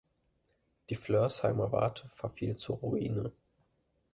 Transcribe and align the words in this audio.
Die 0.89 0.95
Flörsheimer 0.95 1.71
Warte 1.71 2.09
verfiel 2.09 2.55
zur 2.55 2.77
Ruine. 2.77 3.31